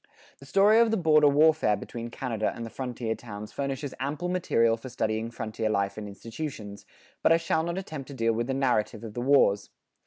[0.39, 4.75] The story of the border warfare between Canada and the frontier towns furnishes ample material
[4.75, 6.87] for studying frontier life and institutions;
[7.21, 9.69] but I shall not attempt to deal with the narrative of the wars.